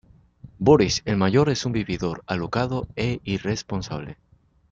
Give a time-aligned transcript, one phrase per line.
[0.57, 4.17] Boris, el mayor, es un vividor, alocado e irresponsable.